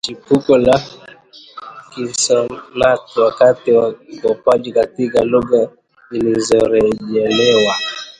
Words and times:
chipuko 0.05 0.51
la 0.57 0.75
konsonanti 1.93 3.19
wakati 3.19 3.71
wa 3.71 3.89
ukopaji 4.17 4.71
katika 4.71 5.23
lugha 5.23 5.69
zilizorejelewa 6.11 7.75